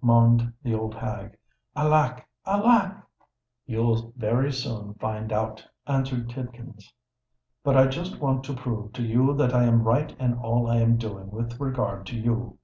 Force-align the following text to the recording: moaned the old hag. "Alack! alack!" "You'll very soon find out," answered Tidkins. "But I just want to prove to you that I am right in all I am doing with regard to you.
moaned 0.00 0.52
the 0.62 0.72
old 0.72 0.94
hag. 0.94 1.36
"Alack! 1.74 2.24
alack!" 2.46 2.94
"You'll 3.66 4.12
very 4.16 4.52
soon 4.52 4.94
find 4.94 5.32
out," 5.32 5.66
answered 5.84 6.28
Tidkins. 6.30 6.92
"But 7.64 7.76
I 7.76 7.88
just 7.88 8.20
want 8.20 8.44
to 8.44 8.54
prove 8.54 8.92
to 8.92 9.02
you 9.02 9.34
that 9.34 9.52
I 9.52 9.64
am 9.64 9.82
right 9.82 10.14
in 10.20 10.34
all 10.34 10.68
I 10.68 10.76
am 10.76 10.96
doing 10.96 11.28
with 11.32 11.58
regard 11.58 12.06
to 12.06 12.16
you. 12.16 12.58